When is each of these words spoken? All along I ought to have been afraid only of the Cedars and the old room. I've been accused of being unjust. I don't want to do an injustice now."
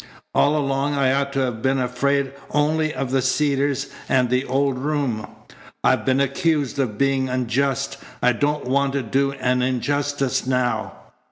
All 0.33 0.57
along 0.57 0.95
I 0.95 1.13
ought 1.13 1.31
to 1.33 1.41
have 1.41 1.61
been 1.61 1.77
afraid 1.77 2.33
only 2.49 2.91
of 2.91 3.11
the 3.11 3.21
Cedars 3.21 3.85
and 4.09 4.31
the 4.31 4.43
old 4.45 4.79
room. 4.79 5.27
I've 5.83 6.05
been 6.07 6.19
accused 6.19 6.79
of 6.79 6.97
being 6.97 7.29
unjust. 7.29 7.97
I 8.19 8.31
don't 8.33 8.65
want 8.65 8.93
to 8.93 9.03
do 9.03 9.33
an 9.33 9.61
injustice 9.61 10.47
now." 10.47 10.93